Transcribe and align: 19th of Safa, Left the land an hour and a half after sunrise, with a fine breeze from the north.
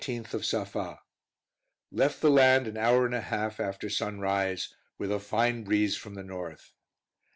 19th 0.01 0.33
of 0.33 0.43
Safa, 0.43 0.99
Left 1.91 2.21
the 2.21 2.31
land 2.31 2.65
an 2.65 2.75
hour 2.75 3.05
and 3.05 3.13
a 3.13 3.21
half 3.21 3.59
after 3.59 3.87
sunrise, 3.87 4.73
with 4.97 5.11
a 5.11 5.19
fine 5.19 5.63
breeze 5.63 5.95
from 5.95 6.15
the 6.15 6.23
north. 6.23 6.71